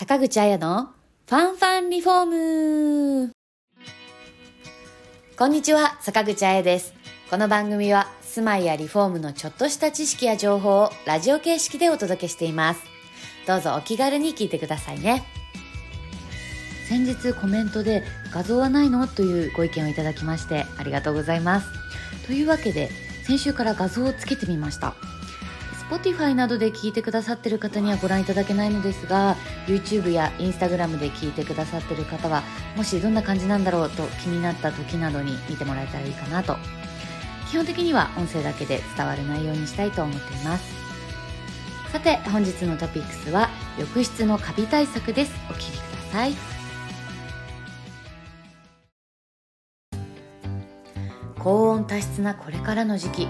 [0.00, 0.88] 坂口彩の
[1.28, 3.32] ファンファンリフォーム
[5.36, 6.94] こんにちは、坂口彩です。
[7.28, 12.80] この番組は住まいやリフォームのちょっとした知識や情報をラジオ形式でお届けしています。
[13.46, 15.22] どうぞお気軽に聞いてくださいね。
[16.88, 19.06] 先日コメントで画像はないの？
[19.06, 21.68] というご意見をいただきましてありがとうございます。
[22.26, 22.88] というわけで
[23.26, 24.94] 先週から画像をつけてみました。
[25.90, 29.36] Spotify などで聞いてくださってる方にはご覧いただけないのですが
[29.66, 32.44] YouTube や Instagram で聞いてくださってる方は
[32.76, 36.56] もしどんな感じなんだろうと気になった時などに見てもらえたらいいかなと。
[37.50, 40.64] 基本的には音声だけで伝わる内容にしたいと思っています。
[41.90, 45.34] さて本日のトピックスは浴室のカビ対策です。
[45.50, 46.59] お聞きください。
[51.42, 53.28] 高温多湿なこれからの時期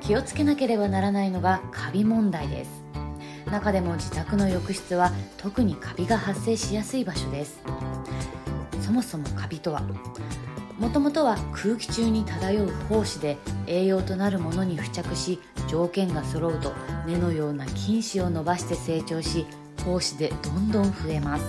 [0.00, 2.82] 気をつけなければならないのがカビ問題です。
[3.50, 7.60] 中でも自宅の浴室は特にカビが発生しやすい場所です。
[8.80, 9.82] そもそもカビとは
[10.78, 13.36] もともとは空気中に漂う胞子で
[13.66, 16.72] 栄養となるものに付着し条件が揃うと
[17.06, 19.44] 根のような菌糸を伸ばして成長し
[19.84, 21.44] 胞子でどんどん増えます。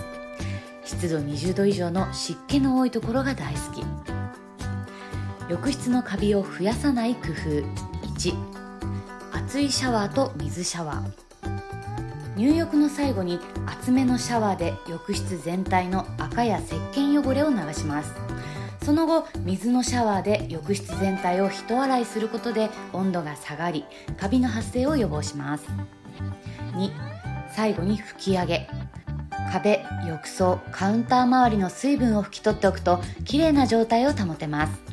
[0.84, 3.91] 湿度20度以上の湿気の多いところが大好き。
[5.52, 7.50] 浴室のカビを増やさない工夫。
[8.08, 8.34] 1
[9.34, 12.38] 熱いシャワーと水シャワー。
[12.38, 18.14] 入浴の最後に厚めのシャワーで浴室全体の赤や石鹸汚れを流します。
[18.82, 23.84] その後水のシャワーで浴室全体を一洗いすることで温度が下がり
[24.18, 25.66] カビの発生を予防します。
[26.76, 26.92] 2
[27.54, 28.70] 最後に拭き上げ。
[29.52, 34.92] 壁浴槽カウンター周りの水分を拭き取っておくと綺麗な状態を保てます。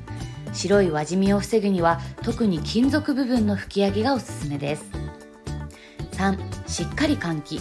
[0.59, 4.91] 白い輪染みを防ぐには特に金属部分の拭き上げがおすすめです。
[6.13, 7.61] 3しっかり換気。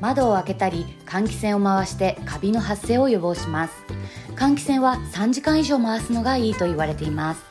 [0.00, 3.74] 窓を開けたり換気扇を回してカビの発生を予防します。
[4.34, 7.42] 換気扇は3時間以上回すのがいいと言われています。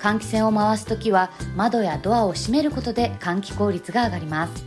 [0.00, 4.66] 換気扇を回す時は窓やドアを閉めることで換気効率が上がります。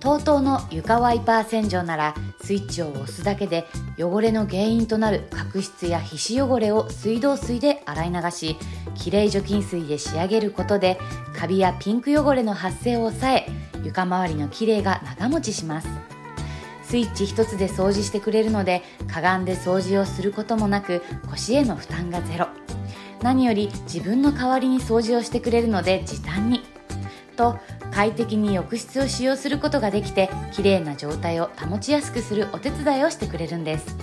[0.00, 3.66] TOTO の床ワイパー洗浄ならスイッチを押すだけで
[3.98, 8.56] 汚れの原因となる角質や皮脂汚れを水道水で洗い流し
[8.94, 10.98] きれい除菌水で仕上げることで
[11.36, 13.46] カビやピンク汚れの発生を抑え
[13.84, 15.88] 床周りのきれいが長持ちします。
[16.82, 22.48] スイッチ一つで掃除してくれるのでかがんで掃除をすることもなく腰への負担がゼロ。
[23.22, 26.62] 何より自分の代わりに掃除をしてくれるので時短に。
[27.36, 27.58] と
[28.00, 33.94] 快適に浴室を使用することができて綺麗な状態を保ちやすくするお手伝いをしてくれるんです。